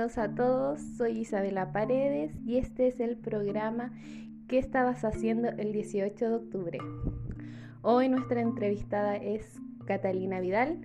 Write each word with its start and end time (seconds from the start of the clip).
Bienvenidos 0.00 0.30
a 0.30 0.34
todos, 0.34 0.80
soy 0.96 1.18
Isabela 1.18 1.72
Paredes 1.72 2.32
y 2.46 2.56
este 2.56 2.88
es 2.88 3.00
el 3.00 3.18
programa 3.18 3.92
¿Qué 4.48 4.56
estabas 4.56 5.04
haciendo 5.04 5.50
el 5.50 5.74
18 5.74 6.26
de 6.26 6.34
octubre? 6.36 6.78
Hoy 7.82 8.08
nuestra 8.08 8.40
entrevistada 8.40 9.16
es 9.16 9.60
Catalina 9.84 10.40
Vidal, 10.40 10.78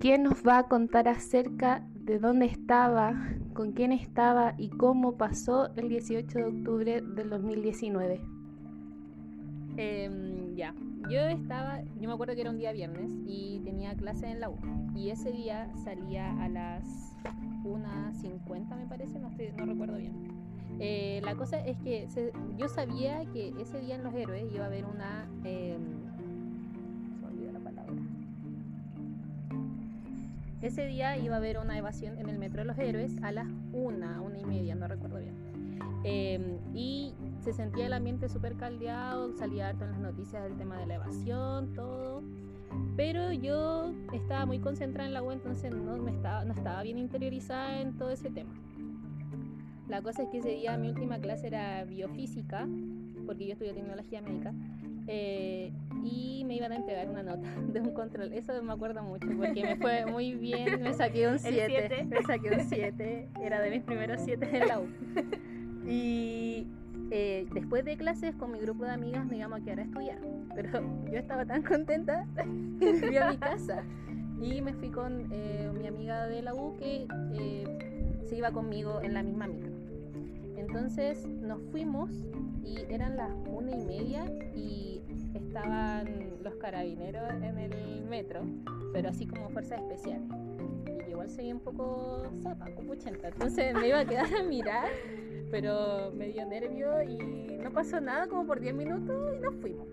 quien 0.00 0.24
nos 0.24 0.44
va 0.44 0.58
a 0.58 0.62
contar 0.66 1.06
acerca 1.06 1.86
de 1.94 2.18
dónde 2.18 2.46
estaba, 2.46 3.14
con 3.54 3.70
quién 3.70 3.92
estaba 3.92 4.56
y 4.58 4.70
cómo 4.70 5.16
pasó 5.16 5.72
el 5.76 5.88
18 5.88 6.38
de 6.38 6.44
octubre 6.44 7.02
del 7.02 7.30
2019. 7.30 8.20
Em, 9.76 10.56
ya, 10.56 10.74
yo 11.08 11.20
estaba, 11.20 11.84
yo 12.00 12.08
me 12.08 12.14
acuerdo 12.14 12.34
que 12.34 12.40
era 12.40 12.50
un 12.50 12.58
día 12.58 12.72
viernes 12.72 13.12
y 13.24 13.60
tenía 13.62 13.94
clase 13.94 14.26
en 14.26 14.40
la 14.40 14.50
U. 14.50 14.58
Y 14.92 15.10
ese 15.10 15.30
día 15.30 15.70
salía 15.84 16.42
a 16.42 16.48
las 16.48 17.11
1.50 17.64 18.76
me 18.76 18.86
parece, 18.86 19.18
no, 19.18 19.30
no 19.30 19.66
recuerdo 19.66 19.96
bien. 19.96 20.12
Eh, 20.80 21.20
la 21.24 21.34
cosa 21.34 21.58
es 21.64 21.76
que 21.78 22.08
yo 22.56 22.68
sabía 22.68 23.24
que 23.26 23.54
ese 23.60 23.80
día 23.80 23.94
en 23.94 24.04
Los 24.04 24.14
Héroes 24.14 24.52
iba 24.52 24.64
a 24.64 24.66
haber 24.66 24.84
una... 24.84 25.28
Em, 25.44 26.02
se 27.20 27.46
me 27.46 27.52
la 27.52 27.60
palabra. 27.60 27.94
Ese 30.60 30.86
día 30.86 31.16
iba 31.18 31.34
a 31.34 31.38
haber 31.38 31.58
una 31.58 31.76
evasión 31.76 32.18
en 32.18 32.28
el 32.28 32.38
Metro 32.38 32.62
de 32.62 32.66
Los 32.66 32.78
Héroes 32.78 33.12
a 33.22 33.32
las 33.32 33.48
1, 33.72 34.22
una 34.22 34.38
y 34.38 34.44
media, 34.44 34.74
no 34.74 34.86
recuerdo 34.86 35.18
bien. 35.18 35.34
Em, 36.04 36.58
y 36.74 37.14
se 37.40 37.52
sentía 37.52 37.86
el 37.86 37.92
ambiente 37.92 38.28
súper 38.28 38.56
caldeado, 38.56 39.36
salía 39.36 39.68
harto 39.68 39.84
en 39.84 39.92
las 39.92 40.00
noticias 40.00 40.42
del 40.42 40.56
tema 40.56 40.78
de 40.78 40.86
la 40.86 40.94
evasión, 40.94 41.74
todo. 41.74 42.22
Pero 42.96 43.32
yo 43.32 43.92
estaba 44.12 44.46
muy 44.46 44.58
concentrada 44.58 45.06
en 45.06 45.14
la 45.14 45.22
web, 45.22 45.36
entonces 45.36 45.72
no, 45.72 45.96
me 45.96 46.10
estaba, 46.10 46.44
no 46.44 46.52
estaba 46.52 46.82
bien 46.82 46.98
interiorizada 46.98 47.80
en 47.80 47.96
todo 47.96 48.10
ese 48.10 48.30
tema. 48.30 48.54
La 49.88 50.02
cosa 50.02 50.22
es 50.22 50.28
que 50.30 50.38
ese 50.38 50.50
día 50.50 50.76
mi 50.76 50.88
última 50.88 51.18
clase 51.18 51.48
era 51.48 51.84
biofísica, 51.84 52.66
porque 53.26 53.46
yo 53.46 53.52
estudio 53.52 53.74
tecnología 53.74 54.22
médica, 54.22 54.54
eh, 55.06 55.72
y 56.04 56.44
me 56.46 56.54
iban 56.54 56.72
a 56.72 56.76
entregar 56.76 57.08
una 57.08 57.22
nota 57.22 57.48
de 57.72 57.80
un 57.80 57.92
control. 57.92 58.32
Eso 58.32 58.62
me 58.62 58.72
acuerdo 58.72 59.02
mucho 59.02 59.28
porque 59.36 59.62
me 59.62 59.76
fue 59.76 60.06
muy 60.06 60.34
bien, 60.34 60.82
me 60.82 60.92
saqué 60.92 61.28
un 61.28 61.38
7. 61.38 62.06
Me 62.08 62.22
saqué 62.22 62.50
un 62.50 62.60
7, 62.60 63.28
era 63.42 63.60
de 63.60 63.70
mis 63.70 63.82
primeros 63.82 64.20
7 64.24 64.48
en 64.52 64.68
la 64.68 64.80
U. 64.80 64.86
Y 65.84 66.68
eh, 67.14 67.46
después 67.52 67.84
de 67.84 67.98
clases 67.98 68.34
con 68.36 68.52
mi 68.52 68.58
grupo 68.58 68.84
de 68.84 68.92
amigas 68.92 69.26
me 69.26 69.36
íbamos 69.36 69.60
a 69.60 69.62
quedar 69.62 69.80
a 69.80 69.82
estudiar. 69.82 70.18
Pero 70.54 70.80
yo 71.10 71.18
estaba 71.18 71.44
tan 71.44 71.62
contenta 71.62 72.26
que 72.80 72.94
fui 72.94 73.16
a 73.18 73.30
mi 73.30 73.36
casa. 73.36 73.84
Y 74.40 74.62
me 74.62 74.72
fui 74.72 74.88
con 74.88 75.28
eh, 75.30 75.70
mi 75.78 75.86
amiga 75.86 76.26
de 76.26 76.40
la 76.40 76.54
U 76.54 76.74
que 76.78 77.06
eh, 77.34 78.18
se 78.24 78.36
iba 78.36 78.50
conmigo 78.50 79.00
en 79.02 79.12
la 79.12 79.22
misma 79.22 79.46
micro. 79.46 79.70
Entonces 80.56 81.26
nos 81.26 81.60
fuimos 81.70 82.10
y 82.64 82.78
eran 82.88 83.16
las 83.16 83.30
una 83.46 83.72
y 83.72 83.84
media 83.84 84.24
y 84.54 85.02
estaban 85.34 86.42
los 86.42 86.54
carabineros 86.56 87.30
en 87.42 87.58
el 87.58 88.04
metro, 88.06 88.42
pero 88.92 89.10
así 89.10 89.26
como 89.26 89.50
fuerzas 89.50 89.80
especiales. 89.82 90.28
Y 91.06 91.10
igual 91.10 91.28
soy 91.28 91.52
un 91.52 91.60
poco 91.60 92.22
zapa, 92.42 92.66
puchenta. 92.86 93.28
Entonces 93.28 93.74
me 93.74 93.88
iba 93.88 94.00
a 94.00 94.04
quedar 94.06 94.34
a 94.34 94.42
mirar 94.42 94.88
pero 95.52 96.10
me 96.16 96.28
dio 96.28 96.46
nervio 96.46 97.02
y 97.02 97.58
no 97.62 97.70
pasó 97.72 98.00
nada 98.00 98.26
como 98.26 98.46
por 98.46 98.58
10 98.58 98.74
minutos 98.74 99.36
y 99.36 99.38
nos 99.38 99.54
fuimos. 99.56 99.86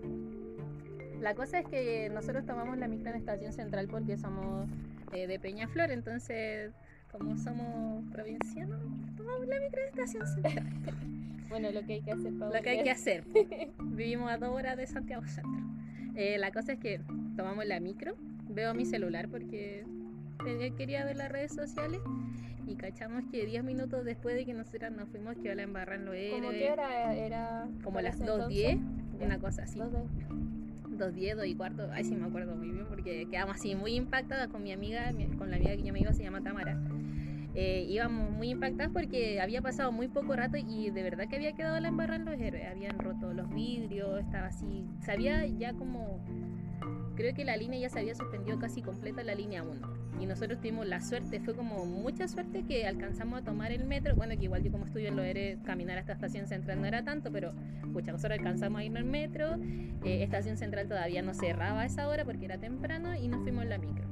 La 1.20 1.34
cosa 1.34 1.58
es 1.58 1.66
que 1.66 2.08
nosotros 2.08 2.46
tomamos 2.46 2.78
la 2.78 2.88
micro 2.88 3.10
en 3.10 3.16
Estación 3.16 3.52
Central 3.52 3.86
porque 3.86 4.16
somos 4.16 4.66
eh, 5.12 5.26
de 5.26 5.38
Peñaflor, 5.38 5.90
entonces 5.90 6.72
como 7.12 7.36
somos 7.36 8.02
provincianos, 8.10 8.80
tomamos 9.18 9.46
la 9.46 9.60
micro 9.60 9.82
en 9.82 9.88
Estación 9.88 10.26
Central. 10.26 10.66
bueno, 11.50 11.70
lo 11.72 11.84
que 11.84 11.92
hay 11.92 12.00
que 12.00 12.12
hacer 12.12 12.32
para 12.38 12.56
Lo 12.56 12.62
que 12.62 12.70
hay 12.70 12.82
que 12.82 12.90
hacer. 12.90 13.24
Vivimos 13.82 14.30
a 14.30 14.38
dos 14.38 14.48
horas 14.48 14.78
de 14.78 14.86
Santiago 14.86 15.26
Centro. 15.26 15.60
Eh, 16.16 16.38
la 16.38 16.52
cosa 16.52 16.72
es 16.72 16.78
que 16.78 17.02
tomamos 17.36 17.66
la 17.66 17.80
micro, 17.80 18.16
veo 18.48 18.72
mi 18.72 18.86
celular 18.86 19.28
porque 19.28 19.84
quería 20.76 21.04
ver 21.04 21.16
las 21.16 21.30
redes 21.30 21.54
sociales 21.54 22.00
y 22.66 22.76
cachamos 22.76 23.24
que 23.30 23.46
10 23.46 23.64
minutos 23.64 24.04
después 24.04 24.34
de 24.34 24.44
que 24.44 24.54
nosotras 24.54 24.92
nos 24.92 25.08
fuimos 25.08 25.36
que 25.36 25.54
la 25.54 25.62
embarran 25.62 26.04
lo 26.04 26.12
era. 26.12 26.36
¿Cómo 26.36 26.50
que 26.50 26.66
era? 26.66 27.14
Era 27.14 27.68
como 27.82 28.00
las 28.00 28.20
2.10, 28.20 28.80
una 29.20 29.38
cosa 29.38 29.62
así. 29.64 29.78
2.10, 29.78 31.36
2 31.36 31.46
y 31.46 31.54
cuarto, 31.54 31.88
ay 31.92 32.04
sí 32.04 32.14
me 32.14 32.26
acuerdo 32.26 32.54
muy 32.54 32.70
bien 32.70 32.84
porque 32.86 33.26
quedamos 33.30 33.56
así 33.56 33.74
muy 33.74 33.94
impactadas 33.94 34.48
con 34.48 34.62
mi 34.62 34.72
amiga, 34.72 35.12
con 35.38 35.50
la 35.50 35.56
amiga 35.56 35.74
que 35.76 35.82
yo 35.82 35.92
me 35.92 36.00
iba, 36.00 36.12
se 36.12 36.22
llama 36.22 36.42
Tamara. 36.42 36.78
Eh, 37.54 37.86
íbamos 37.88 38.30
muy 38.30 38.50
impactadas 38.50 38.92
porque 38.92 39.40
había 39.40 39.60
pasado 39.60 39.90
muy 39.90 40.06
poco 40.06 40.36
rato 40.36 40.56
y 40.56 40.90
de 40.90 41.02
verdad 41.02 41.26
que 41.28 41.36
había 41.36 41.52
quedado 41.52 41.80
la 41.80 41.88
embarrada 41.88 42.20
en 42.20 42.24
los 42.26 42.40
héroes. 42.40 42.66
Habían 42.70 42.98
roto 42.98 43.32
los 43.32 43.52
vidrios, 43.52 44.20
estaba 44.20 44.46
así. 44.46 44.86
Sabía 45.00 45.44
ya 45.46 45.72
como. 45.72 46.24
Creo 47.20 47.34
que 47.34 47.44
la 47.44 47.54
línea 47.54 47.78
ya 47.78 47.90
se 47.90 47.98
había 47.98 48.14
suspendido 48.14 48.58
casi 48.58 48.80
completa 48.80 49.22
la 49.22 49.34
línea 49.34 49.62
1 49.62 49.78
y 50.22 50.24
nosotros 50.24 50.58
tuvimos 50.58 50.88
la 50.88 51.02
suerte, 51.02 51.38
fue 51.40 51.54
como 51.54 51.84
mucha 51.84 52.26
suerte 52.26 52.64
que 52.64 52.86
alcanzamos 52.86 53.42
a 53.42 53.44
tomar 53.44 53.72
el 53.72 53.84
metro, 53.84 54.16
bueno 54.16 54.38
que 54.38 54.44
igual 54.44 54.62
yo 54.62 54.72
como 54.72 54.86
estudio 54.86 55.08
en 55.08 55.16
lo 55.16 55.22
ERE, 55.22 55.58
caminar 55.62 55.98
a 55.98 56.00
esta 56.00 56.14
estación 56.14 56.46
central 56.46 56.80
no 56.80 56.86
era 56.86 57.04
tanto, 57.04 57.30
pero 57.30 57.52
pucha, 57.92 58.12
nosotros 58.12 58.38
alcanzamos 58.38 58.80
a 58.80 58.84
ir 58.84 58.96
al 58.96 59.04
metro, 59.04 59.56
eh, 60.02 60.22
estación 60.22 60.56
central 60.56 60.88
todavía 60.88 61.20
no 61.20 61.34
cerraba 61.34 61.82
a 61.82 61.84
esa 61.84 62.08
hora 62.08 62.24
porque 62.24 62.46
era 62.46 62.56
temprano 62.56 63.14
y 63.14 63.28
nos 63.28 63.42
fuimos 63.42 63.64
en 63.64 63.68
la 63.68 63.76
micro. 63.76 64.08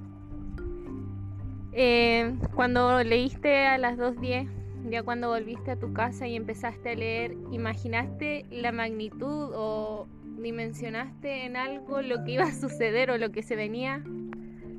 Eh, 1.72 2.36
cuando 2.54 3.02
leíste 3.04 3.64
a 3.64 3.78
las 3.78 3.96
2.10, 3.96 4.50
ya 4.90 5.02
cuando 5.02 5.28
volviste 5.28 5.70
a 5.70 5.76
tu 5.76 5.94
casa 5.94 6.26
y 6.26 6.36
empezaste 6.36 6.90
a 6.90 6.94
leer, 6.94 7.38
¿imaginaste 7.52 8.44
la 8.50 8.70
magnitud 8.70 9.50
o 9.54 10.08
dimensionaste 10.42 11.44
en 11.44 11.56
algo 11.56 12.02
lo 12.02 12.24
que 12.24 12.32
iba 12.32 12.44
a 12.44 12.52
suceder 12.52 13.10
o 13.10 13.18
lo 13.18 13.30
que 13.30 13.42
se 13.42 13.56
venía? 13.56 14.02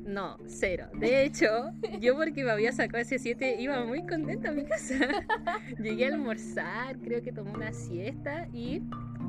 No, 0.10 0.38
cero. 0.48 0.88
De 0.96 1.24
hecho, 1.24 1.72
yo 2.00 2.16
porque 2.16 2.44
me 2.44 2.50
había 2.50 2.72
sacado 2.72 2.98
ese 2.98 3.20
7 3.20 3.58
iba 3.60 3.86
muy 3.86 4.08
contenta 4.08 4.50
a 4.50 4.52
mi 4.52 4.66
casa. 4.66 4.96
Llegué 5.80 6.06
a 6.06 6.08
almorzar, 6.08 6.98
creo 6.98 7.22
que 7.22 7.32
tomé 7.32 7.52
una 7.52 7.74
siesta 7.74 8.48
y 8.52 8.82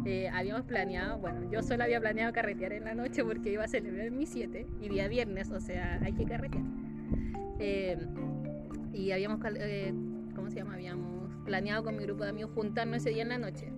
eh, 0.06 0.30
habíamos 0.32 0.64
planeado, 0.64 1.18
bueno, 1.18 1.50
yo 1.50 1.62
solo 1.62 1.84
había 1.84 2.00
planeado 2.00 2.32
carretear 2.32 2.72
en 2.72 2.84
la 2.84 2.94
noche 2.94 3.22
porque 3.22 3.52
iba 3.52 3.64
a 3.64 3.68
celebrar 3.68 4.10
mi 4.10 4.24
7 4.24 4.66
y 4.80 4.88
día 4.88 5.06
viernes, 5.08 5.50
o 5.50 5.60
sea, 5.60 6.00
hay 6.02 6.14
que 6.14 6.24
carretear. 6.24 6.64
Eh, 7.58 7.98
y 8.94 9.10
habíamos, 9.10 9.38
eh, 9.56 9.92
¿cómo 10.34 10.48
se 10.48 10.56
llama? 10.56 10.74
Habíamos 10.74 11.44
planeado 11.44 11.84
con 11.84 11.96
mi 11.96 12.04
grupo 12.04 12.24
de 12.24 12.30
amigos 12.30 12.52
juntarnos 12.54 12.98
ese 12.98 13.10
día 13.10 13.22
en 13.22 13.28
la 13.28 13.38
noche. 13.38 13.70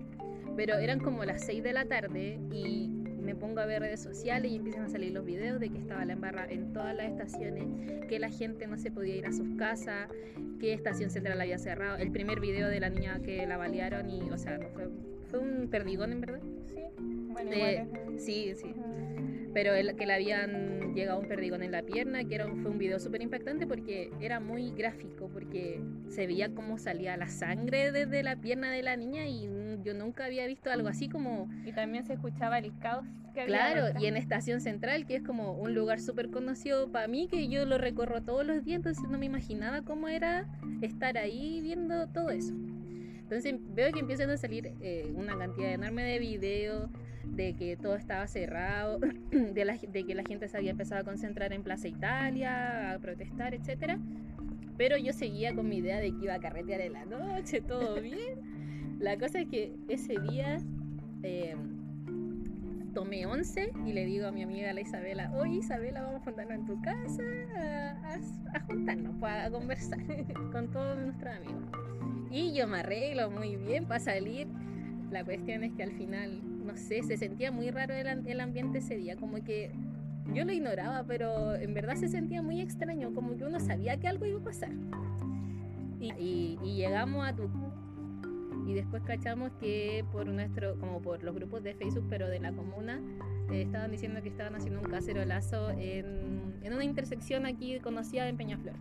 Pero 0.55 0.77
eran 0.77 0.99
como 0.99 1.25
las 1.25 1.45
6 1.45 1.63
de 1.63 1.73
la 1.73 1.85
tarde 1.85 2.39
y 2.51 2.89
me 3.23 3.35
pongo 3.35 3.61
a 3.61 3.65
ver 3.65 3.81
redes 3.81 4.01
sociales 4.01 4.51
y 4.51 4.55
empiezan 4.57 4.83
a 4.83 4.89
salir 4.89 5.13
los 5.13 5.25
videos 5.25 5.59
de 5.59 5.69
que 5.69 5.77
estaba 5.77 6.05
la 6.05 6.13
embarra 6.13 6.45
en 6.49 6.73
todas 6.73 6.95
las 6.95 7.07
estaciones, 7.07 7.65
que 8.07 8.19
la 8.19 8.29
gente 8.29 8.67
no 8.67 8.77
se 8.77 8.91
podía 8.91 9.15
ir 9.15 9.25
a 9.25 9.31
sus 9.31 9.47
casas, 9.57 10.09
que 10.59 10.73
estación 10.73 11.09
central 11.09 11.39
había 11.39 11.57
cerrado. 11.57 11.97
El 11.97 12.11
primer 12.11 12.39
video 12.39 12.67
de 12.67 12.79
la 12.79 12.89
niña 12.89 13.21
que 13.23 13.45
la 13.47 13.57
balearon 13.57 14.09
y, 14.09 14.21
o 14.29 14.37
sea, 14.37 14.59
fue, 14.73 14.89
fue 15.29 15.39
un 15.39 15.67
perdigón 15.69 16.11
en 16.11 16.21
verdad. 16.21 16.41
Sí, 16.67 16.81
bueno, 17.31 18.17
sí, 18.17 18.53
sí. 18.55 18.73
Pero 19.53 19.73
el, 19.73 19.95
que 19.95 20.05
le 20.05 20.13
habían 20.13 20.93
llegado 20.95 21.19
un 21.19 21.27
perdigón 21.27 21.63
en 21.63 21.71
la 21.71 21.83
pierna, 21.83 22.23
que 22.23 22.35
era, 22.35 22.47
fue 22.47 22.71
un 22.71 22.77
video 22.77 22.99
súper 22.99 23.21
impactante 23.21 23.67
porque 23.67 24.11
era 24.19 24.39
muy 24.39 24.71
gráfico, 24.71 25.29
porque 25.31 25.81
se 26.09 26.27
veía 26.27 26.53
cómo 26.53 26.77
salía 26.77 27.17
la 27.17 27.27
sangre 27.27 27.91
desde 27.91 28.23
la 28.23 28.35
pierna 28.35 28.71
de 28.71 28.83
la 28.83 28.95
niña 28.95 29.27
y 29.27 29.49
yo 29.83 29.93
nunca 29.93 30.25
había 30.25 30.47
visto 30.47 30.71
algo 30.71 30.87
así 30.87 31.09
como... 31.09 31.49
Y 31.65 31.71
también 31.73 32.05
se 32.05 32.13
escuchaba 32.13 32.57
el 32.59 32.77
caos 32.79 33.05
que 33.33 33.41
había. 33.41 33.73
Claro, 33.73 33.99
y 33.99 34.05
en 34.05 34.17
Estación 34.17 34.61
Central, 34.61 35.05
que 35.05 35.15
es 35.17 35.23
como 35.23 35.53
un 35.53 35.73
lugar 35.73 35.99
súper 35.99 36.29
conocido 36.29 36.91
para 36.91 37.07
mí, 37.07 37.27
que 37.27 37.47
yo 37.47 37.65
lo 37.65 37.77
recorro 37.77 38.21
todos 38.21 38.45
los 38.45 38.63
días, 38.63 38.77
entonces 38.77 39.03
no 39.09 39.17
me 39.17 39.25
imaginaba 39.25 39.81
cómo 39.81 40.07
era 40.07 40.47
estar 40.81 41.17
ahí 41.17 41.61
viendo 41.61 42.07
todo 42.07 42.29
eso. 42.29 42.53
Entonces 42.53 43.55
veo 43.73 43.91
que 43.91 43.99
empiezan 43.99 44.29
a 44.29 44.37
salir 44.37 44.73
eh, 44.81 45.11
una 45.15 45.37
cantidad 45.37 45.71
enorme 45.71 46.03
de 46.03 46.19
videos 46.19 46.89
de 47.35 47.53
que 47.55 47.75
todo 47.77 47.95
estaba 47.95 48.27
cerrado, 48.27 48.99
de, 49.31 49.79
de, 49.91 50.05
que 50.05 50.15
la 50.15 50.23
gente 50.23 50.47
se 50.47 50.57
había 50.57 50.71
empezado 50.71 51.01
a 51.01 51.03
concentrar 51.03 51.53
en 51.53 51.63
Plaza 51.63 51.87
Italia, 51.87 52.93
a 52.93 52.99
protestar, 52.99 53.53
etc. 53.53 53.97
Pero 54.77 54.97
yo 54.97 55.13
seguía 55.13 55.53
con 55.53 55.67
mi 55.69 55.77
idea 55.77 55.99
de 55.99 56.11
que 56.11 56.25
iba 56.25 56.35
a 56.35 56.39
carretear 56.39 56.81
en 56.81 56.93
la 56.93 57.05
noche, 57.05 57.61
todo 57.61 57.95
bien. 58.01 58.99
La 58.99 59.17
cosa 59.17 59.41
es 59.41 59.49
que 59.49 59.75
ese 59.89 60.19
día 60.19 60.59
eh, 61.23 61.55
tomé 62.93 63.25
once 63.25 63.71
y 63.85 63.93
le 63.93 64.05
digo 64.05 64.27
a 64.27 64.31
mi 64.31 64.43
amiga 64.43 64.71
la 64.71 64.81
Isabela, 64.81 65.31
oye 65.35 65.57
Isabela, 65.57 66.03
vamos 66.03 66.21
a 66.21 66.25
juntarnos 66.25 66.59
en 66.59 66.65
tu 66.65 66.81
casa 66.81 67.23
a, 68.53 68.59
juntarnos, 68.61 69.15
pues, 69.19 69.33
a 69.33 69.49
conversar 69.49 69.99
con 70.51 70.71
todos 70.71 70.97
nuestros 70.97 71.35
amigos. 71.35 71.63
Y 72.29 72.53
yo 72.53 72.67
me 72.67 72.79
arreglo 72.79 73.29
muy 73.29 73.55
bien 73.55 73.85
para 73.85 73.99
salir. 73.99 74.47
La 75.11 75.23
cuestión 75.23 75.63
es 75.63 75.73
que 75.73 75.83
al 75.83 75.91
final, 75.91 76.41
no 76.63 76.75
sé, 76.77 77.03
se 77.03 77.17
sentía 77.17 77.51
muy 77.51 77.69
raro 77.71 77.93
el, 77.93 78.27
el 78.27 78.39
ambiente 78.41 78.79
ese 78.79 78.95
día, 78.95 79.15
como 79.15 79.43
que 79.43 79.71
yo 80.33 80.45
lo 80.45 80.53
ignoraba, 80.53 81.03
pero 81.03 81.55
en 81.55 81.73
verdad 81.73 81.95
se 81.95 82.07
sentía 82.07 82.41
muy 82.41 82.61
extraño, 82.61 83.13
como 83.13 83.35
que 83.35 83.43
uno 83.45 83.59
sabía 83.59 83.99
que 83.99 84.07
algo 84.07 84.25
iba 84.25 84.39
a 84.39 84.43
pasar. 84.43 84.71
Y, 85.99 86.57
llegamos 86.61 87.25
a 87.25 87.33
tu 87.33 87.49
y 88.67 88.73
después 88.73 89.03
cachamos 89.03 89.51
que 89.59 90.05
por 90.11 90.25
nuestro 90.27 90.77
como 90.79 91.01
por 91.01 91.23
los 91.23 91.35
grupos 91.35 91.63
de 91.63 91.75
Facebook 91.75 92.07
pero 92.09 92.29
de 92.29 92.39
la 92.39 92.51
comuna 92.53 93.01
eh, 93.51 93.61
estaban 93.61 93.91
diciendo 93.91 94.21
que 94.21 94.29
estaban 94.29 94.55
haciendo 94.55 94.79
un 94.79 94.89
cacerolazo 94.89 95.69
en, 95.71 96.55
en 96.61 96.73
una 96.73 96.83
intersección 96.83 97.45
aquí 97.45 97.79
conocida 97.79 98.27
en 98.27 98.37
Peñaflor 98.37 98.75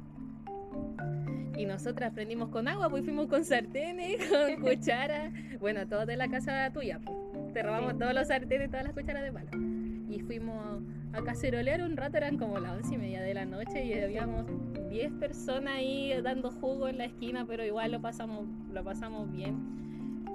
y 1.57 1.67
nosotras 1.67 2.13
prendimos 2.13 2.49
con 2.49 2.67
agua, 2.67 2.89
pues 2.89 3.05
fuimos 3.05 3.27
con 3.27 3.45
sartenes, 3.45 4.17
con 4.31 4.61
cucharas, 4.61 5.33
bueno, 5.61 5.87
todo 5.87 6.07
de 6.07 6.17
la 6.17 6.29
casa 6.29 6.71
tuya, 6.73 6.99
pues. 7.05 7.22
Te 7.53 7.63
robamos 7.63 7.99
todos 7.99 8.15
los 8.15 8.29
sartenes, 8.29 8.71
todas 8.71 8.85
las 8.85 8.95
cucharas 8.95 9.23
de 9.23 9.33
palo. 9.33 9.51
Y 10.09 10.21
fuimos 10.21 10.83
a 11.13 11.23
cacerolear 11.23 11.83
un 11.83 11.97
rato, 11.97 12.17
eran 12.17 12.39
como 12.39 12.59
las 12.59 12.73
once 12.73 12.95
y 12.95 12.99
media 12.99 13.23
de 13.23 13.35
la 13.35 13.45
noche 13.45 13.85
y 13.85 13.95
habíamos 13.95 14.47
10 14.91 15.13
personas 15.13 15.75
ahí 15.75 16.13
dando 16.23 16.51
jugo 16.51 16.89
en 16.89 16.99
la 16.99 17.07
esquina, 17.07 17.47
pero 17.47 17.65
igual 17.65 17.93
lo 17.93 18.01
pasamos, 18.01 18.47
lo 18.73 18.85
pasamos 18.85 19.31
bien 19.31 19.83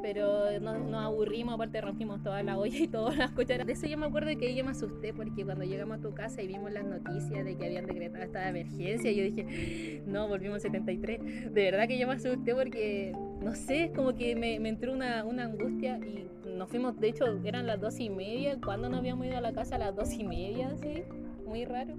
pero 0.02 0.60
nos, 0.60 1.04
aburrimos, 1.04 1.56
aparte 1.56 1.82
rompimos 1.82 2.22
toda 2.22 2.42
la 2.44 2.58
olla 2.58 2.78
y 2.78 2.88
todas 2.88 3.18
las 3.18 3.32
cucharas. 3.32 3.66
De 3.68 3.74
eso 3.74 3.88
yo 3.88 3.98
me 3.98 4.06
acuerdo 4.06 4.30
que 4.38 4.56
yo 4.56 4.64
me 4.64 4.72
asusté 4.72 5.14
porque 5.14 5.44
cuando 5.44 5.64
llegamos 5.66 5.98
a 5.98 6.02
tu 6.02 6.14
casa 6.14 6.42
y 6.42 6.48
vimos 6.48 6.72
las 6.72 6.86
noticias 6.86 7.44
de 7.44 7.58
que 7.58 7.66
habían 7.66 7.86
decretado 7.86 8.24
esta 8.24 8.48
emergencia, 8.48 9.12
yo 9.12 9.24
dije, 9.24 10.04
no, 10.06 10.28
volvimos 10.28 10.62
73. 10.62 11.54
De 11.54 11.64
verdad 11.64 11.88
que 11.88 11.98
yo 11.98 12.08
me 12.08 12.14
asusté 12.14 12.56
porque, 12.56 13.14
no 13.42 13.56
sé, 13.56 13.92
como 13.96 14.16
que 14.16 14.36
me, 14.36 14.56
entró 14.56 14.94
una, 14.94 15.24
una 15.24 15.46
angustia 15.46 15.98
y 16.00 16.30
nos 16.50 16.70
fuimos, 16.70 17.00
de 17.00 17.10
hecho 17.10 17.26
eran 17.44 17.68
las 17.68 17.80
dos 17.80 18.00
y 18.00 18.10
media, 18.10 18.58
cuando 18.64 18.90
nos 18.90 19.00
habíamos 19.00 19.28
ido 19.28 19.38
a 19.38 19.42
la 19.42 19.54
casa 19.54 19.76
a 19.76 19.80
las 19.80 19.96
dos 19.96 20.12
y 20.14 20.24
media, 20.24 20.70
así, 20.70 21.04
muy 21.46 21.66
raro. 21.66 21.96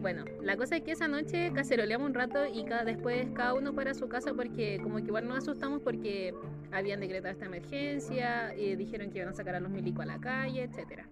Bueno, 0.00 0.24
la 0.42 0.56
cosa 0.56 0.76
es 0.76 0.82
que 0.82 0.92
esa 0.92 1.08
noche 1.08 1.50
caceroleamos 1.54 2.06
un 2.06 2.14
rato 2.14 2.38
y 2.46 2.64
cada, 2.64 2.84
después 2.84 3.26
cada 3.34 3.54
uno 3.54 3.74
para 3.74 3.94
su 3.94 4.08
casa 4.08 4.34
porque 4.34 4.78
como 4.82 4.96
que 4.96 5.04
igual 5.04 5.26
nos 5.26 5.38
asustamos 5.38 5.80
porque 5.82 6.34
habían 6.72 7.00
decretado 7.00 7.32
esta 7.32 7.46
emergencia, 7.46 8.54
y 8.54 8.76
dijeron 8.76 9.10
que 9.10 9.18
iban 9.18 9.30
a 9.30 9.34
sacar 9.34 9.54
a 9.54 9.60
los 9.60 9.70
milicos 9.70 10.02
a 10.02 10.06
la 10.06 10.20
calle, 10.20 10.62
etcétera. 10.62 11.06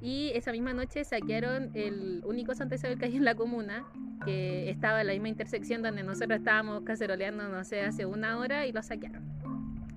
Y 0.00 0.30
esa 0.34 0.52
misma 0.52 0.72
noche 0.72 1.04
saquearon 1.04 1.70
el 1.74 2.22
único 2.24 2.54
Santa 2.54 2.76
Isabel 2.76 2.98
que 2.98 3.06
hay 3.06 3.16
en 3.16 3.24
la 3.24 3.34
comuna, 3.34 3.84
que 4.24 4.70
estaba 4.70 5.00
en 5.02 5.08
la 5.08 5.12
misma 5.12 5.28
intersección 5.28 5.82
donde 5.82 6.02
nosotros 6.02 6.38
estábamos 6.38 6.82
caceroleando, 6.82 7.48
no 7.48 7.64
sé, 7.64 7.82
hace 7.82 8.06
una 8.06 8.38
hora 8.38 8.66
y 8.66 8.72
lo 8.72 8.82
saquearon 8.82 9.30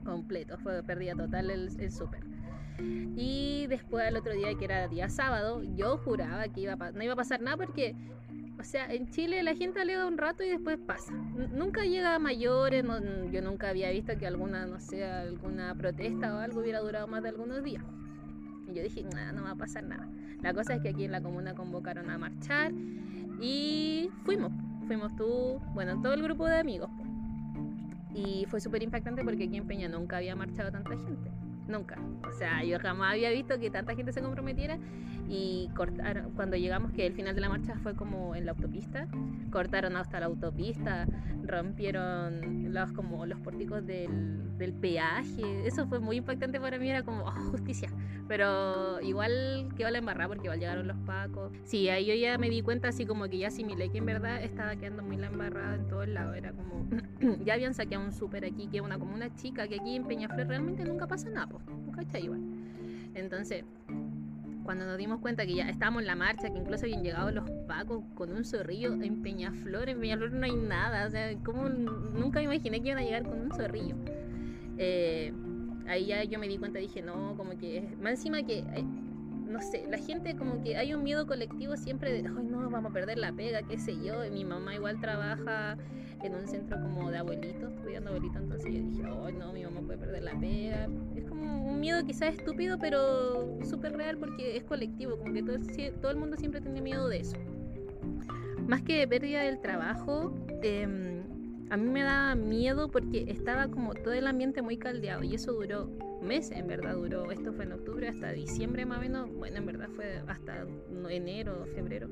completo, 0.03 0.57
fue 0.59 0.83
pérdida 0.83 1.15
total 1.15 1.49
el, 1.49 1.69
el 1.79 1.91
súper. 1.91 2.23
Y 3.15 3.67
después 3.67 4.05
al 4.05 4.17
otro 4.17 4.33
día, 4.33 4.55
que 4.55 4.65
era 4.65 4.87
día 4.87 5.09
sábado, 5.09 5.61
yo 5.75 5.97
juraba 5.97 6.47
que 6.47 6.61
iba 6.61 6.75
no 6.75 7.03
iba 7.03 7.13
a 7.13 7.15
pasar 7.15 7.41
nada 7.41 7.57
porque, 7.57 7.95
o 8.59 8.63
sea, 8.63 8.91
en 8.91 9.09
Chile 9.09 9.41
la 9.43 9.55
gente 9.55 9.79
alega 9.81 10.05
un 10.05 10.17
rato 10.17 10.43
y 10.43 10.49
después 10.49 10.77
pasa. 10.85 11.13
nunca 11.13 11.85
llega 11.85 12.15
a 12.15 12.19
mayores, 12.19 12.83
yo 13.31 13.41
nunca 13.41 13.69
había 13.69 13.91
visto 13.91 14.17
que 14.17 14.27
alguna, 14.27 14.65
no 14.65 14.79
sé, 14.79 15.05
alguna 15.05 15.75
protesta 15.75 16.35
o 16.35 16.39
algo 16.39 16.61
hubiera 16.61 16.79
durado 16.79 17.07
más 17.07 17.23
de 17.23 17.29
algunos 17.29 17.63
días. 17.63 17.83
Y 18.67 18.73
yo 18.73 18.83
dije, 18.83 19.03
nada, 19.03 19.31
no 19.31 19.43
va 19.43 19.51
a 19.51 19.55
pasar 19.55 19.83
nada. 19.83 20.07
La 20.41 20.53
cosa 20.53 20.75
es 20.75 20.81
que 20.81 20.89
aquí 20.89 21.05
en 21.05 21.11
la 21.11 21.21
comuna 21.21 21.53
convocaron 21.53 22.09
a 22.09 22.17
marchar 22.17 22.71
y 23.41 24.09
fuimos. 24.23 24.51
Fuimos 24.87 25.15
tú, 25.15 25.61
bueno, 25.73 26.01
todo 26.01 26.13
el 26.13 26.23
grupo 26.23 26.45
de 26.45 26.57
amigos. 26.57 26.89
Y 28.13 28.45
fue 28.47 28.59
súper 28.61 28.83
impactante 28.83 29.23
porque 29.23 29.45
aquí 29.45 29.57
en 29.57 29.65
Peña 29.65 29.87
nunca 29.87 30.17
había 30.17 30.35
marchado 30.35 30.71
tanta 30.71 30.91
gente. 30.91 31.31
Nunca. 31.67 31.97
O 32.27 32.31
sea, 32.31 32.63
yo 32.63 32.77
jamás 32.79 33.13
había 33.13 33.31
visto 33.31 33.57
que 33.59 33.69
tanta 33.69 33.95
gente 33.95 34.11
se 34.11 34.21
comprometiera 34.21 34.77
y 35.29 35.69
cortaron, 35.75 36.31
cuando 36.31 36.57
llegamos, 36.57 36.91
que 36.91 37.05
el 37.07 37.13
final 37.13 37.35
de 37.35 37.41
la 37.41 37.49
marcha 37.49 37.75
fue 37.81 37.95
como 37.95 38.35
en 38.35 38.45
la 38.45 38.51
autopista, 38.51 39.07
cortaron 39.49 39.95
hasta 39.95 40.19
la 40.19 40.25
autopista, 40.27 41.07
rompieron 41.43 42.73
los, 42.73 42.91
como 42.91 43.25
los 43.25 43.39
pórticos 43.39 43.85
del, 43.85 44.52
del 44.63 44.73
peaje. 44.73 45.67
Eso 45.67 45.85
fue 45.87 45.99
muy 45.99 46.17
impactante 46.17 46.59
para 46.59 46.77
mí, 46.77 46.89
era 46.89 47.03
como, 47.03 47.25
oh, 47.25 47.31
justicia. 47.51 47.89
Pero 48.27 49.01
igual 49.01 49.69
quedó 49.77 49.89
la 49.89 49.97
embarrada 49.97 50.29
porque 50.29 50.45
igual 50.45 50.59
llegaron 50.59 50.87
los 50.87 50.97
pacos. 51.05 51.51
Sí, 51.65 51.89
ahí 51.89 52.05
yo 52.05 52.13
ya 52.15 52.37
me 52.37 52.49
di 52.49 52.61
cuenta 52.61 52.87
así 52.87 53.05
como 53.05 53.27
que 53.27 53.37
ya 53.37 53.47
asimilé 53.49 53.89
que 53.89 53.97
en 53.97 54.05
verdad 54.05 54.41
estaba 54.41 54.75
quedando 54.75 55.03
muy 55.03 55.17
la 55.17 55.27
embarrada 55.27 55.75
en 55.75 55.87
todos 55.87 56.07
lados. 56.07 56.35
Era 56.37 56.53
como, 56.53 56.87
ya 57.45 57.55
habían 57.55 57.73
saqueado 57.73 58.05
un 58.05 58.13
súper 58.13 58.45
aquí, 58.45 58.67
que 58.67 58.81
una 58.81 58.97
como 58.97 59.13
una 59.13 59.33
chica, 59.35 59.67
que 59.67 59.75
aquí 59.75 59.95
en 59.95 60.05
Peñaflor 60.05 60.47
realmente 60.47 60.85
nunca 60.85 61.07
pasa 61.07 61.29
nada, 61.29 61.47
pues, 61.47 61.63
¿cachai? 61.95 62.23
Igual. 62.23 62.41
Entonces, 63.15 63.65
cuando 64.63 64.85
nos 64.85 64.97
dimos 64.97 65.19
cuenta 65.19 65.45
que 65.45 65.55
ya 65.55 65.69
estábamos 65.69 66.01
en 66.01 66.07
la 66.07 66.15
marcha, 66.15 66.49
que 66.49 66.57
incluso 66.57 66.85
habían 66.85 67.03
llegado 67.03 67.31
los 67.31 67.49
pacos 67.67 68.03
con 68.15 68.31
un 68.31 68.45
zorrillo 68.45 68.93
en 68.93 69.21
Peñaflor, 69.21 69.89
en 69.89 69.99
Peñaflor 69.99 70.31
no 70.31 70.45
hay 70.45 70.55
nada, 70.55 71.05
o 71.05 71.11
sea, 71.11 71.35
como 71.43 71.67
nunca 71.69 72.39
me 72.39 72.45
imaginé 72.45 72.81
que 72.81 72.89
iban 72.89 72.99
a 72.99 73.03
llegar 73.03 73.23
con 73.23 73.41
un 73.41 73.51
zorrillo. 73.51 73.95
Eh, 74.77 75.33
ahí 75.87 76.05
ya 76.05 76.23
yo 76.23 76.39
me 76.39 76.47
di 76.47 76.57
cuenta, 76.57 76.79
dije, 76.79 77.01
no, 77.01 77.35
como 77.35 77.57
que, 77.57 77.95
más 78.01 78.13
encima 78.13 78.43
que, 78.43 78.59
eh, 78.59 78.83
no 79.47 79.61
sé, 79.61 79.85
la 79.89 79.97
gente 79.97 80.35
como 80.35 80.63
que 80.63 80.77
hay 80.77 80.93
un 80.93 81.03
miedo 81.03 81.27
colectivo 81.27 81.75
siempre 81.77 82.11
de, 82.11 82.27
ay, 82.27 82.45
no, 82.45 82.69
vamos 82.69 82.91
a 82.91 82.93
perder 82.93 83.17
la 83.17 83.31
pega, 83.31 83.61
qué 83.61 83.77
sé 83.77 83.95
yo, 84.03 84.25
y 84.25 84.31
mi 84.31 84.45
mamá 84.45 84.75
igual 84.75 84.99
trabaja 84.99 85.77
en 86.23 86.35
un 86.35 86.47
centro 86.47 86.81
como 86.81 87.11
de 87.11 87.17
abuelitos, 87.17 87.73
cuidando 87.81 88.09
abuelitos, 88.09 88.41
entonces 88.41 88.73
yo 88.73 88.81
dije, 88.81 89.03
ay, 89.25 89.33
no, 89.33 89.53
mi 89.53 89.63
mamá 89.63 89.81
puede 89.81 89.99
perder 89.99 90.23
la 90.23 90.39
pega, 90.39 90.87
es 91.15 91.25
como 91.25 91.67
un 91.67 91.79
miedo 91.79 92.03
quizás 92.05 92.33
estúpido, 92.35 92.79
pero 92.79 93.59
súper 93.63 93.95
real 93.95 94.17
porque 94.17 94.57
es 94.57 94.63
colectivo, 94.63 95.17
como 95.17 95.33
que 95.33 95.43
todo, 95.43 95.57
todo 96.01 96.11
el 96.11 96.17
mundo 96.17 96.37
siempre 96.37 96.61
tiene 96.61 96.81
miedo 96.81 97.07
de 97.09 97.19
eso. 97.19 97.37
Más 98.67 98.81
que 98.81 99.05
pérdida 99.07 99.41
del 99.41 99.59
trabajo, 99.59 100.33
eh, 100.61 101.22
a 101.69 101.77
mí 101.77 101.89
me 101.89 102.03
daba 102.03 102.35
miedo 102.35 102.89
porque 102.89 103.25
estaba 103.29 103.67
como 103.67 103.93
todo 103.93 104.13
el 104.13 104.27
ambiente 104.27 104.61
muy 104.61 104.77
caldeado 104.77 105.23
y 105.23 105.35
eso 105.35 105.53
duró 105.53 105.89
meses, 106.21 106.57
en 106.57 106.67
verdad 106.67 106.95
duró, 106.95 107.31
esto 107.31 107.51
fue 107.53 107.65
en 107.65 107.73
octubre 107.73 108.07
hasta 108.07 108.31
diciembre 108.31 108.85
más 108.85 108.99
o 108.99 109.01
menos, 109.01 109.33
bueno, 109.33 109.57
en 109.57 109.65
verdad 109.65 109.89
fue 109.95 110.21
hasta 110.27 110.65
enero, 111.09 111.65
febrero. 111.75 112.09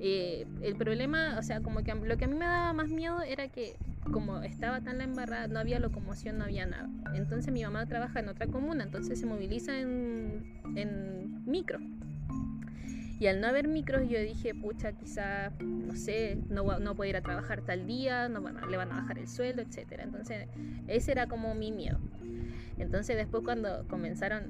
Eh, 0.00 0.46
el 0.60 0.76
problema, 0.76 1.38
o 1.38 1.42
sea, 1.42 1.60
como 1.60 1.82
que 1.82 1.94
lo 1.94 2.16
que 2.16 2.24
a 2.24 2.28
mí 2.28 2.34
me 2.34 2.44
daba 2.44 2.72
más 2.72 2.90
miedo 2.90 3.22
era 3.22 3.48
que 3.48 3.76
como 4.12 4.42
estaba 4.42 4.80
tan 4.80 4.98
la 4.98 5.04
embarrada, 5.04 5.46
no 5.46 5.58
había 5.58 5.78
locomoción, 5.78 6.36
no 6.38 6.44
había 6.44 6.66
nada. 6.66 6.90
Entonces 7.14 7.52
mi 7.52 7.62
mamá 7.62 7.86
trabaja 7.86 8.20
en 8.20 8.28
otra 8.28 8.46
comuna, 8.46 8.84
entonces 8.84 9.18
se 9.18 9.26
moviliza 9.26 9.78
en, 9.78 10.60
en 10.76 11.42
micro. 11.46 11.78
Y 13.18 13.26
al 13.28 13.40
no 13.40 13.46
haber 13.46 13.68
micros, 13.68 14.08
yo 14.08 14.18
dije, 14.20 14.54
pucha, 14.54 14.92
quizá, 14.92 15.50
no 15.60 15.94
sé, 15.94 16.38
no, 16.48 16.78
no 16.78 16.94
puedo 16.94 17.08
ir 17.08 17.16
a 17.16 17.22
trabajar 17.22 17.62
tal 17.62 17.86
día, 17.86 18.28
no 18.28 18.40
le 18.40 18.76
van 18.76 18.92
a 18.92 18.96
bajar 18.96 19.18
el 19.18 19.28
sueldo, 19.28 19.62
etc. 19.62 20.00
Entonces, 20.02 20.48
ese 20.88 21.12
era 21.12 21.26
como 21.26 21.54
mi 21.54 21.70
miedo. 21.70 21.98
Entonces, 22.78 23.16
después 23.16 23.44
cuando 23.44 23.86
comenzaron, 23.88 24.42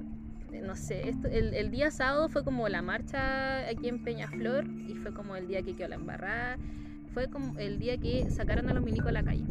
no 0.51 0.75
sé, 0.75 1.13
el, 1.31 1.53
el, 1.53 1.69
día 1.69 1.91
sábado 1.91 2.27
fue 2.27 2.43
como 2.43 2.67
la 2.69 2.81
marcha 2.81 3.67
aquí 3.67 3.87
en 3.87 4.03
Peñaflor 4.03 4.65
y 4.67 4.95
fue 4.95 5.13
como 5.13 5.35
el 5.35 5.47
día 5.47 5.61
que 5.61 5.75
quedó 5.75 5.89
la 5.89 5.95
embarrada. 5.95 6.57
Fue 7.13 7.29
como 7.29 7.57
el 7.59 7.77
día 7.79 7.97
que 7.97 8.29
sacaron 8.31 8.67
a 8.69 8.73
los 8.73 8.83
milicos 8.83 9.07
a 9.07 9.11
la 9.11 9.23
calle 9.23 9.45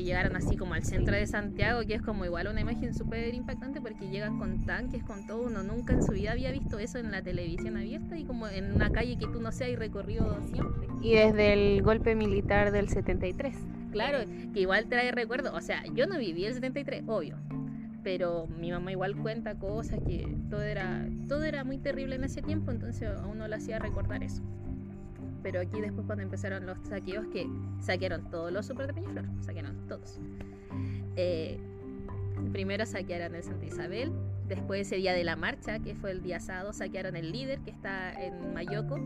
que 0.00 0.06
llegaran 0.06 0.34
así 0.34 0.56
como 0.56 0.72
al 0.72 0.82
centro 0.82 1.14
de 1.14 1.26
Santiago, 1.26 1.82
que 1.86 1.94
es 1.94 2.02
como 2.02 2.24
igual 2.24 2.48
una 2.48 2.62
imagen 2.62 2.94
súper 2.94 3.34
impactante 3.34 3.82
porque 3.82 4.08
llegan 4.08 4.38
con 4.38 4.64
tanques, 4.64 5.04
con 5.04 5.26
todo. 5.26 5.42
Uno 5.42 5.62
nunca 5.62 5.92
en 5.92 6.02
su 6.02 6.12
vida 6.12 6.32
había 6.32 6.50
visto 6.52 6.78
eso 6.78 6.98
en 6.98 7.10
la 7.10 7.22
televisión 7.22 7.76
abierta 7.76 8.16
y 8.16 8.24
como 8.24 8.48
en 8.48 8.72
una 8.72 8.90
calle 8.90 9.18
que 9.18 9.26
tú 9.26 9.40
no 9.40 9.52
sé, 9.52 9.64
hay 9.64 9.76
recorrido 9.76 10.40
siempre. 10.44 10.88
Y 11.02 11.14
desde 11.14 11.52
el 11.52 11.82
golpe 11.82 12.14
militar 12.14 12.72
del 12.72 12.88
73. 12.88 13.54
Claro, 13.92 14.20
que 14.54 14.60
igual 14.60 14.86
trae 14.88 15.12
recuerdo. 15.12 15.54
O 15.54 15.60
sea, 15.60 15.82
yo 15.92 16.06
no 16.06 16.18
viví 16.18 16.46
el 16.46 16.54
73, 16.54 17.04
obvio. 17.06 17.36
Pero 18.02 18.46
mi 18.46 18.70
mamá 18.70 18.92
igual 18.92 19.14
cuenta 19.16 19.58
cosas 19.58 20.00
que 20.06 20.26
todo 20.48 20.62
era, 20.62 21.06
todo 21.28 21.44
era 21.44 21.62
muy 21.64 21.76
terrible 21.76 22.16
en 22.16 22.24
ese 22.24 22.40
tiempo, 22.40 22.70
entonces 22.70 23.10
a 23.10 23.26
uno 23.26 23.46
le 23.46 23.56
hacía 23.56 23.78
recordar 23.78 24.22
eso 24.22 24.42
pero 25.42 25.60
aquí 25.60 25.80
después 25.80 26.06
cuando 26.06 26.22
empezaron 26.22 26.66
los 26.66 26.78
saqueos 26.88 27.26
que 27.28 27.46
saquearon 27.80 28.30
todos 28.30 28.52
los 28.52 28.66
super 28.66 28.86
de 28.86 28.94
Peñaflor, 28.94 29.24
saquearon 29.40 29.86
todos. 29.88 30.18
Eh, 31.16 31.58
primero 32.52 32.86
saquearon 32.86 33.34
el 33.34 33.42
Santa 33.42 33.66
Isabel, 33.66 34.12
después 34.48 34.82
ese 34.82 34.96
día 34.96 35.12
de 35.12 35.24
la 35.24 35.36
marcha, 35.36 35.78
que 35.78 35.94
fue 35.94 36.10
el 36.12 36.22
día 36.22 36.40
sábado, 36.40 36.72
saquearon 36.72 37.16
el 37.16 37.32
líder 37.32 37.60
que 37.60 37.70
está 37.70 38.12
en 38.12 38.54
Mayoco, 38.54 38.98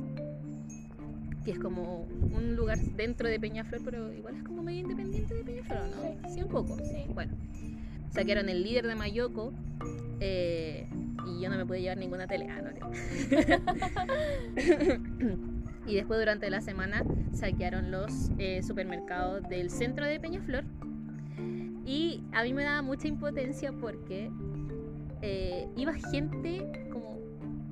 que 1.44 1.50
es 1.52 1.58
como 1.58 2.06
un 2.32 2.56
lugar 2.56 2.78
dentro 2.78 3.28
de 3.28 3.38
Peñaflor, 3.38 3.82
pero 3.84 4.12
igual 4.12 4.36
es 4.36 4.42
como 4.44 4.62
medio 4.62 4.80
independiente 4.80 5.34
de 5.34 5.44
Peñaflor, 5.44 5.88
¿no? 5.88 6.28
Sí, 6.28 6.42
un 6.42 6.48
poco. 6.48 6.76
Sí. 6.78 7.04
Bueno, 7.12 7.32
saquearon 8.10 8.48
el 8.48 8.62
líder 8.62 8.86
de 8.86 8.94
Mayoco. 8.94 9.52
Eh, 10.20 10.86
y 11.26 11.40
yo 11.40 11.48
no 11.50 11.56
me 11.56 11.66
pude 11.66 11.80
llevar 11.80 11.98
ninguna 11.98 12.26
tele. 12.26 12.48
Ah, 12.50 12.62
no, 12.62 12.70
y 15.86 15.94
después 15.94 16.18
durante 16.18 16.50
la 16.50 16.60
semana 16.60 17.04
saquearon 17.32 17.90
los 17.90 18.30
eh, 18.38 18.62
supermercados 18.62 19.48
del 19.48 19.70
centro 19.70 20.06
de 20.06 20.18
Peñaflor. 20.20 20.64
Y 21.86 22.22
a 22.32 22.42
mí 22.42 22.54
me 22.54 22.64
daba 22.64 22.82
mucha 22.82 23.08
impotencia 23.08 23.72
porque 23.72 24.30
eh, 25.20 25.68
iba 25.76 25.92
gente 25.94 26.88
como 26.90 27.18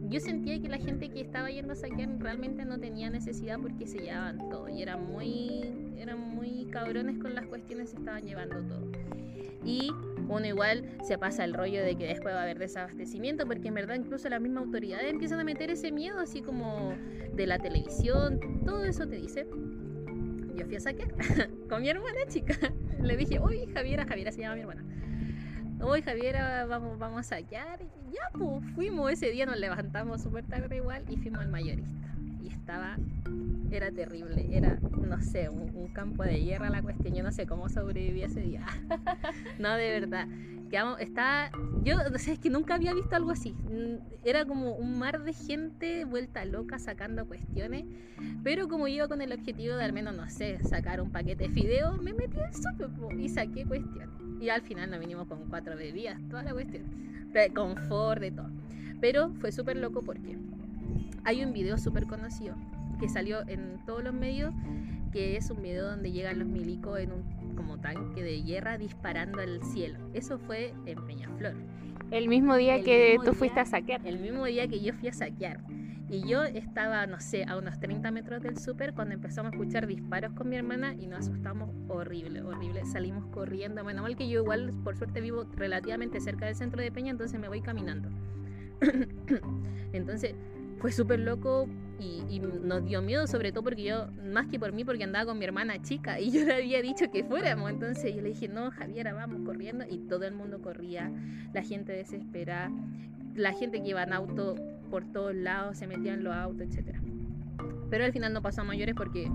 yo 0.08 0.20
sentía 0.20 0.60
que 0.60 0.68
la 0.68 0.76
gente 0.76 1.08
que 1.08 1.22
estaba 1.22 1.50
yendo 1.50 1.72
a 1.72 1.76
saquear 1.76 2.18
realmente 2.18 2.66
no 2.66 2.78
tenía 2.78 3.08
necesidad 3.08 3.58
porque 3.58 3.86
se 3.86 3.98
llevaban 3.98 4.50
todo 4.50 4.68
y 4.68 4.82
eran 4.82 5.06
muy, 5.06 5.72
eran 5.96 6.20
muy 6.20 6.66
cabrones 6.66 7.18
con 7.18 7.34
las 7.34 7.46
cuestiones, 7.46 7.90
se 7.90 7.96
estaban 7.96 8.22
llevando 8.22 8.62
todo. 8.62 8.92
Y 9.64 9.90
uno 10.28 10.46
igual 10.46 10.84
se 11.02 11.18
pasa 11.18 11.44
el 11.44 11.54
rollo 11.54 11.82
de 11.82 11.96
que 11.96 12.06
después 12.06 12.34
va 12.34 12.40
a 12.40 12.42
haber 12.42 12.58
desabastecimiento, 12.58 13.46
porque 13.46 13.68
en 13.68 13.74
verdad 13.74 13.96
incluso 13.96 14.28
las 14.28 14.40
mismas 14.40 14.64
autoridades 14.64 15.10
empiezan 15.10 15.40
a 15.40 15.44
meter 15.44 15.70
ese 15.70 15.92
miedo, 15.92 16.18
así 16.20 16.42
como 16.42 16.94
de 17.34 17.46
la 17.46 17.58
televisión, 17.58 18.40
todo 18.64 18.84
eso 18.84 19.06
te 19.06 19.16
dice. 19.16 19.46
Yo 20.54 20.66
fui 20.66 20.76
a 20.76 20.80
saquear 20.80 21.08
con 21.68 21.82
mi 21.82 21.88
hermana 21.88 22.20
chica. 22.28 22.54
Le 23.00 23.16
dije, 23.16 23.40
uy, 23.40 23.66
Javiera, 23.72 24.04
Javiera 24.06 24.32
se 24.32 24.42
llama 24.42 24.54
mi 24.54 24.60
hermana. 24.62 24.84
Uy, 25.84 26.02
Javiera, 26.02 26.66
vamos, 26.66 26.98
vamos 26.98 27.20
a 27.20 27.22
saquear. 27.22 27.82
Y 27.82 28.12
ya, 28.12 28.38
pues 28.38 28.64
fuimos 28.74 29.10
ese 29.10 29.30
día, 29.30 29.46
nos 29.46 29.58
levantamos 29.58 30.22
súper 30.22 30.46
tarde 30.46 30.76
igual 30.76 31.04
y 31.08 31.16
fuimos 31.16 31.40
al 31.40 31.48
mayorista. 31.48 32.01
Y 32.42 32.48
estaba 32.48 32.96
era 33.70 33.90
terrible, 33.90 34.48
era, 34.50 34.78
no 34.80 35.20
sé, 35.20 35.48
un, 35.48 35.72
campo 35.92 36.22
de 36.22 36.38
guerra 36.38 36.70
la 36.70 36.80
cuestión, 36.80 37.14
yo 37.14 37.22
no 37.22 37.32
sé 37.32 37.46
cómo 37.46 37.68
sobreviví 37.68 38.22
ese 38.22 38.40
día. 38.40 38.64
no, 39.58 39.74
de 39.76 39.90
verdad. 39.90 40.26
Estaba, 41.00 41.50
yo 41.84 41.96
no 42.10 42.18
sé, 42.18 42.32
es 42.32 42.38
que 42.38 42.48
nunca 42.48 42.76
había 42.76 42.94
visto 42.94 43.14
algo 43.14 43.30
así. 43.30 43.52
Mm, 43.52 43.96
era 44.24 44.46
como 44.46 44.74
un 44.74 44.98
mar 44.98 45.22
de 45.22 45.34
gente 45.34 46.06
vuelta 46.06 46.46
loca 46.46 46.78
sacando 46.78 47.26
cuestiones, 47.26 47.84
pero 48.42 48.68
como 48.68 48.88
iba 48.88 49.06
con 49.06 49.20
el 49.20 49.32
objetivo 49.32 49.76
de 49.76 49.84
al 49.84 49.92
menos, 49.92 50.14
no 50.14 50.30
sé, 50.30 50.58
sacar 50.64 51.02
un 51.02 51.10
paquete 51.10 51.48
de 51.48 51.50
fideos, 51.50 52.00
me 52.00 52.14
metí 52.14 52.38
en 52.38 52.54
súper 52.54 52.88
y 53.18 53.28
saqué 53.28 53.66
cuestiones. 53.66 54.08
Y 54.40 54.48
al 54.48 54.62
final 54.62 54.90
nos 54.90 54.98
vinimos 54.98 55.28
con 55.28 55.46
cuatro 55.50 55.76
bebidas, 55.76 56.18
toda 56.30 56.42
la 56.42 56.52
cuestión, 56.52 56.84
de 57.32 57.52
confort, 57.52 58.22
de 58.22 58.30
todo. 58.30 58.48
Pero 58.98 59.30
fue 59.40 59.52
súper 59.52 59.76
loco 59.76 60.00
porque 60.00 60.38
hay 61.24 61.44
un 61.44 61.52
video 61.52 61.78
súper 61.78 62.06
conocido 62.06 62.54
que 63.00 63.08
salió 63.08 63.46
en 63.48 63.78
todos 63.84 64.04
los 64.04 64.14
medios, 64.14 64.54
que 65.12 65.36
es 65.36 65.50
un 65.50 65.60
video 65.60 65.88
donde 65.88 66.12
llegan 66.12 66.38
los 66.38 66.46
milicos 66.46 67.00
en 67.00 67.12
un 67.12 67.54
como 67.56 67.78
tanque 67.78 68.22
de 68.22 68.40
guerra 68.42 68.78
disparando 68.78 69.40
al 69.40 69.62
cielo. 69.62 69.98
Eso 70.14 70.38
fue 70.38 70.72
en 70.86 71.04
Peñaflor. 71.06 71.54
El 72.10 72.28
mismo 72.28 72.56
día 72.56 72.82
que 72.82 73.18
tú 73.24 73.34
fuiste 73.34 73.60
a 73.60 73.64
saquear. 73.64 74.06
El 74.06 74.18
mismo 74.20 74.44
día 74.44 74.68
que 74.68 74.80
yo 74.80 74.94
fui 74.94 75.08
a 75.08 75.12
saquear. 75.12 75.60
Y 76.08 76.28
yo 76.28 76.44
estaba, 76.44 77.06
no 77.06 77.20
sé, 77.20 77.44
a 77.44 77.56
unos 77.56 77.80
30 77.80 78.10
metros 78.10 78.42
del 78.42 78.58
súper 78.58 78.92
cuando 78.92 79.14
empezamos 79.14 79.52
a 79.52 79.56
escuchar 79.56 79.86
disparos 79.86 80.32
con 80.34 80.48
mi 80.48 80.56
hermana 80.56 80.94
y 80.94 81.06
nos 81.06 81.20
asustamos 81.20 81.70
horrible, 81.88 82.42
horrible. 82.42 82.84
Salimos 82.84 83.24
corriendo. 83.32 83.82
Bueno, 83.82 84.02
mal 84.02 84.14
que 84.14 84.28
yo 84.28 84.42
igual, 84.42 84.72
por 84.84 84.96
suerte, 84.96 85.20
vivo 85.20 85.46
relativamente 85.56 86.20
cerca 86.20 86.46
del 86.46 86.54
centro 86.54 86.82
de 86.82 86.92
Peña, 86.92 87.10
entonces 87.10 87.40
me 87.40 87.48
voy 87.48 87.62
caminando. 87.62 88.10
entonces 89.92 90.34
fue 90.82 90.90
súper 90.90 91.20
loco 91.20 91.68
y, 92.00 92.40
nos 92.40 92.84
dio 92.84 93.00
miedo, 93.02 93.28
sobre 93.28 93.52
todo 93.52 93.62
porque 93.62 93.84
yo, 93.84 94.08
más 94.24 94.48
que 94.48 94.58
por 94.58 94.72
mí, 94.72 94.84
porque 94.84 95.04
andaba 95.04 95.26
con 95.26 95.38
mi 95.38 95.44
hermana 95.44 95.80
chica 95.80 96.18
y 96.18 96.30
yo 96.32 96.44
le 96.44 96.54
había 96.54 96.82
dicho 96.82 97.08
que 97.12 97.22
fuéramos. 97.22 97.70
Entonces 97.70 98.12
yo 98.12 98.20
le 98.20 98.30
dije, 98.30 98.48
no, 98.48 98.72
Javiera, 98.72 99.14
vamos 99.14 99.42
corriendo. 99.46 99.84
Y 99.88 99.98
todo 100.08 100.24
el 100.24 100.34
mundo 100.34 100.60
corría, 100.60 101.12
la 101.54 101.62
gente 101.62 101.92
desesperada, 101.92 102.72
la 103.36 103.52
gente 103.52 103.80
que 103.80 103.90
iba 103.90 104.02
en 104.02 104.12
auto 104.12 104.56
por 104.90 105.04
todos 105.04 105.36
lados, 105.36 105.78
se 105.78 105.86
metía 105.86 106.14
en 106.14 106.24
los 106.24 106.34
autos, 106.34 106.66
etc. 106.66 106.96
Pero 107.88 108.04
al 108.04 108.12
final 108.12 108.32
no 108.32 108.42
pasó 108.42 108.62
a 108.62 108.64
mayores 108.64 108.96
porque 108.96 109.30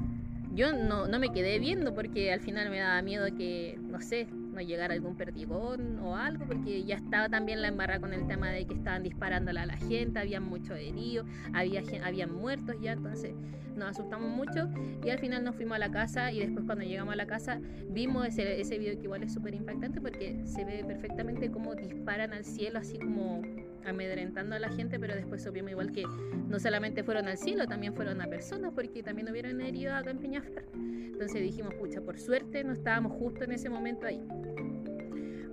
yo 0.53 0.73
no, 0.73 1.07
no 1.07 1.17
me 1.17 1.31
quedé 1.31 1.59
viendo 1.59 1.93
porque 1.93 2.33
al 2.33 2.41
final 2.41 2.69
me 2.69 2.79
daba 2.79 3.01
miedo 3.01 3.25
que, 3.37 3.79
no 3.81 4.01
sé, 4.01 4.27
no 4.57 4.63
llegara 4.63 4.95
algún 4.95 5.15
perdigón 5.15 5.99
o 5.99 6.15
algo, 6.15 6.45
porque 6.45 6.83
ya 6.83 6.95
estaba 6.95 7.29
también 7.29 7.61
la 7.61 7.67
embarra 7.67 7.99
con 7.99 8.11
el 8.11 8.25
tema 8.25 8.49
de 8.49 8.65
que 8.65 8.73
estaban 8.73 9.03
disparándole 9.03 9.59
a 9.59 9.67
la 9.67 9.77
gente, 9.77 10.17
había 10.17 10.41
mucho 10.41 10.73
heridos, 10.73 11.27
había, 11.53 11.83
había 12.03 12.25
muertos 12.25 12.75
ya, 12.81 12.93
entonces 12.93 13.35
nos 13.75 13.89
asustamos 13.91 14.31
mucho 14.31 14.67
y 15.05 15.11
al 15.11 15.19
final 15.19 15.43
nos 15.43 15.55
fuimos 15.55 15.75
a 15.75 15.79
la 15.79 15.91
casa 15.91 16.31
y 16.31 16.39
después 16.39 16.65
cuando 16.65 16.83
llegamos 16.83 17.13
a 17.13 17.17
la 17.17 17.27
casa 17.27 17.61
vimos 17.91 18.25
ese, 18.25 18.59
ese 18.59 18.79
video 18.79 18.97
que 18.97 19.03
igual 19.03 19.21
es 19.21 19.31
súper 19.31 19.53
impactante 19.53 20.01
porque 20.01 20.41
se 20.45 20.65
ve 20.65 20.83
perfectamente 20.83 21.51
cómo 21.51 21.75
disparan 21.75 22.33
al 22.33 22.43
cielo 22.43 22.79
así 22.79 22.97
como 22.97 23.43
amedrentando 23.87 24.55
a 24.55 24.59
la 24.59 24.69
gente, 24.69 24.99
pero 24.99 25.15
después 25.15 25.43
supimos 25.43 25.71
igual 25.71 25.91
que 25.91 26.03
no 26.47 26.59
solamente 26.59 27.03
fueron 27.03 27.27
al 27.27 27.37
cielo, 27.37 27.67
también 27.67 27.93
fueron 27.93 28.21
a 28.21 28.27
personas, 28.27 28.73
porque 28.73 29.03
también 29.03 29.29
hubieran 29.29 29.59
herido 29.61 29.95
acá 29.95 30.11
en 30.11 30.19
Peñaflor. 30.19 30.65
Entonces 30.73 31.41
dijimos, 31.41 31.73
pucha, 31.75 32.01
por 32.01 32.19
suerte 32.19 32.63
no 32.63 32.73
estábamos 32.73 33.13
justo 33.13 33.43
en 33.43 33.51
ese 33.51 33.69
momento 33.69 34.05
ahí. 34.05 34.21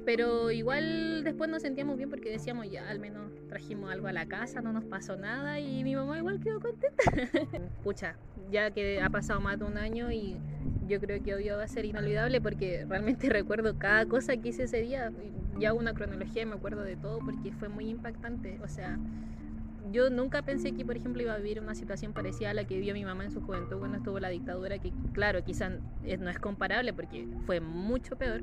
Pero 0.04 0.50
igual 0.50 1.24
después 1.24 1.48
nos 1.48 1.62
sentíamos 1.62 1.96
bien 1.96 2.10
porque 2.10 2.30
decíamos, 2.30 2.70
ya 2.70 2.88
al 2.88 2.98
menos 2.98 3.32
trajimos 3.48 3.90
algo 3.90 4.06
a 4.06 4.12
la 4.12 4.26
casa, 4.26 4.60
no 4.60 4.72
nos 4.72 4.84
pasó 4.84 5.16
nada 5.16 5.58
y 5.60 5.82
mi 5.82 5.94
mamá 5.94 6.18
igual 6.18 6.40
quedó 6.40 6.60
contenta. 6.60 7.02
Pucha, 7.82 8.16
ya 8.50 8.70
que 8.70 9.00
ha 9.00 9.10
pasado 9.10 9.40
más 9.40 9.58
de 9.58 9.64
un 9.64 9.76
año 9.78 10.10
y 10.12 10.36
yo 10.86 11.00
creo 11.00 11.22
que 11.22 11.34
hoy 11.34 11.48
va 11.48 11.62
a 11.62 11.68
ser 11.68 11.84
inolvidable 11.84 12.40
porque 12.40 12.84
realmente 12.88 13.28
recuerdo 13.30 13.78
cada 13.78 14.06
cosa 14.06 14.36
que 14.36 14.50
hice 14.50 14.64
ese 14.64 14.80
día. 14.82 15.12
Ya 15.58 15.68
hago 15.68 15.78
una 15.78 15.94
cronología 15.94 16.42
y 16.42 16.46
me 16.46 16.54
acuerdo 16.54 16.82
de 16.82 16.96
todo 16.96 17.20
porque 17.20 17.52
fue 17.52 17.68
muy 17.68 17.88
impactante. 17.88 18.58
O 18.62 18.68
sea, 18.68 18.98
yo 19.92 20.10
nunca 20.10 20.42
pensé 20.42 20.72
que, 20.72 20.84
por 20.84 20.96
ejemplo, 20.96 21.22
iba 21.22 21.34
a 21.34 21.38
vivir 21.38 21.60
una 21.60 21.74
situación 21.74 22.12
parecida 22.12 22.50
a 22.50 22.54
la 22.54 22.64
que 22.64 22.76
vivió 22.76 22.94
mi 22.94 23.04
mamá 23.04 23.24
en 23.24 23.30
su 23.30 23.40
juventud 23.40 23.78
cuando 23.78 23.98
estuvo 23.98 24.18
la 24.18 24.28
dictadura, 24.28 24.78
que 24.78 24.92
claro, 25.12 25.44
quizás 25.44 25.72
no 26.18 26.30
es 26.30 26.38
comparable 26.38 26.92
porque 26.92 27.28
fue 27.46 27.60
mucho 27.60 28.16
peor, 28.16 28.42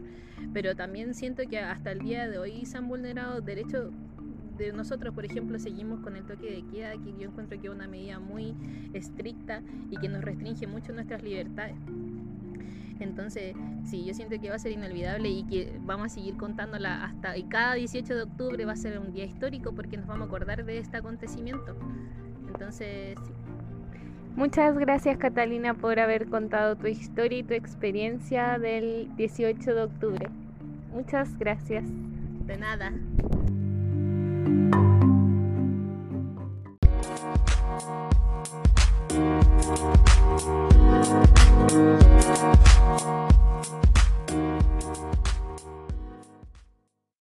pero 0.53 0.75
también 0.75 1.13
siento 1.13 1.43
que 1.49 1.59
hasta 1.59 1.91
el 1.91 1.99
día 1.99 2.29
de 2.29 2.37
hoy 2.37 2.65
se 2.65 2.77
han 2.77 2.87
vulnerado 2.87 3.41
derechos 3.41 3.91
de 4.65 4.73
nosotros, 4.73 5.13
por 5.13 5.25
ejemplo, 5.25 5.59
seguimos 5.59 5.99
con 5.99 6.15
el 6.15 6.23
toque 6.23 6.51
de 6.51 6.63
queda, 6.71 6.91
que 6.93 7.13
yo 7.17 7.29
encuentro 7.29 7.59
que 7.59 7.67
es 7.67 7.73
una 7.73 7.87
medida 7.87 8.19
muy 8.19 8.55
estricta 8.93 9.61
y 9.89 9.97
que 9.97 10.09
nos 10.09 10.23
restringe 10.23 10.67
mucho 10.67 10.93
nuestras 10.93 11.23
libertades. 11.23 11.75
Entonces, 12.99 13.55
sí, 13.83 14.05
yo 14.05 14.13
siento 14.13 14.39
que 14.39 14.49
va 14.49 14.55
a 14.55 14.59
ser 14.59 14.73
inolvidable 14.73 15.27
y 15.29 15.43
que 15.43 15.79
vamos 15.81 16.07
a 16.07 16.09
seguir 16.09 16.37
contándola 16.37 17.03
hasta. 17.03 17.35
Y 17.35 17.43
cada 17.43 17.73
18 17.73 18.15
de 18.15 18.21
octubre 18.21 18.65
va 18.65 18.73
a 18.73 18.75
ser 18.75 18.99
un 18.99 19.11
día 19.11 19.25
histórico 19.25 19.73
porque 19.73 19.97
nos 19.97 20.05
vamos 20.05 20.23
a 20.23 20.25
acordar 20.27 20.63
de 20.65 20.77
este 20.77 20.97
acontecimiento. 20.97 21.75
Entonces, 22.47 23.17
sí. 23.25 23.33
Muchas 24.35 24.77
gracias 24.77 25.17
Catalina 25.17 25.73
por 25.73 25.99
haber 25.99 26.27
contado 26.27 26.77
tu 26.77 26.87
historia 26.87 27.39
y 27.39 27.43
tu 27.43 27.53
experiencia 27.53 28.57
del 28.59 29.09
18 29.17 29.75
de 29.75 29.81
octubre. 29.81 30.27
Muchas 30.93 31.37
gracias. 31.37 31.83
De 32.45 32.57
nada. 32.57 32.93
thank 34.51 34.75
you 34.75 34.80